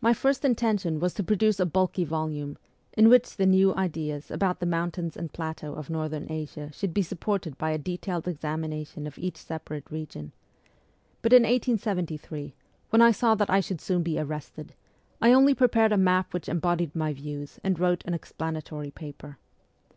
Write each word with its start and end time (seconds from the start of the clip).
My 0.00 0.12
first 0.12 0.44
intention 0.44 0.98
was 0.98 1.14
to 1.14 1.22
produce 1.22 1.60
a 1.60 1.64
bulky 1.66 2.02
volume, 2.04 2.58
in 2.94 3.08
which 3.08 3.36
the 3.36 3.46
new 3.46 3.72
ideas 3.76 4.28
about 4.28 4.58
the 4.58 4.66
mountains 4.66 5.16
and 5.16 5.32
plateaux 5.32 5.74
of 5.74 5.88
Northern 5.88 6.26
Asia 6.32 6.72
should 6.72 6.92
be 6.92 7.02
supported 7.02 7.56
by 7.58 7.70
a 7.70 7.78
detailed 7.78 8.26
examination 8.26 9.06
of 9.06 9.16
each 9.20 9.36
separate 9.36 9.88
region; 9.88 10.32
but 11.22 11.32
in 11.32 11.42
1873, 11.44 12.54
when 12.90 13.02
I 13.02 13.12
saw 13.12 13.36
that 13.36 13.50
I 13.50 13.60
should 13.60 13.80
soon 13.80 14.02
be 14.02 14.18
arrested, 14.18 14.74
I 15.20 15.30
only 15.32 15.54
prepared 15.54 15.92
a 15.92 15.96
map 15.96 16.34
which 16.34 16.48
embodied 16.48 16.96
my 16.96 17.12
views 17.12 17.60
and 17.62 17.78
wrote 17.78 18.02
an 18.04 18.14
explanatory 18.14 18.90
paper. 18.90 19.38